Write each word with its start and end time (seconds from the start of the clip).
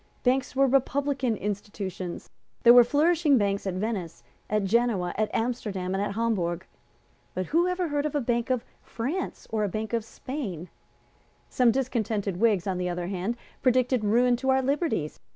Banks 0.23 0.55
were 0.55 0.65
republican 0.65 1.35
institutions. 1.37 2.27
There 2.63 2.73
were 2.73 2.83
flourishing 2.83 3.37
banks 3.37 3.67
at 3.67 3.75
Venice, 3.75 4.23
at 4.49 4.63
Genoa, 4.63 5.13
at 5.15 5.29
Amsterdam 5.31 5.93
and 5.93 6.01
at 6.01 6.15
Hamburg. 6.15 6.65
But 7.35 7.45
who 7.45 7.67
had 7.67 7.73
ever 7.73 7.89
heard 7.89 8.07
of 8.07 8.15
a 8.15 8.19
Bank 8.19 8.49
of 8.49 8.65
France 8.81 9.45
or 9.51 9.63
a 9.63 9.69
Bank 9.69 9.93
of 9.93 10.03
Spain? 10.03 10.69
Some 11.51 11.69
discontented 11.69 12.37
Whigs, 12.37 12.65
on 12.65 12.79
the 12.79 12.89
other 12.89 13.09
hand, 13.09 13.37
predicted 13.61 14.03
ruin 14.03 14.35
to 14.37 14.49
our 14.49 14.63
liberties. 14.63 15.19